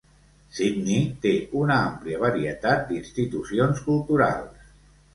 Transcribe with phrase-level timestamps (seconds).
[0.59, 4.71] Sydney té una àmplia varietat d'institucions culturals.